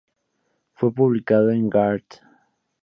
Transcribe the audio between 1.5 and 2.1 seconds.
en "Gard.